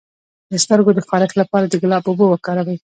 [0.51, 2.77] د سترګو د خارښ لپاره د ګلاب اوبه وکاروئ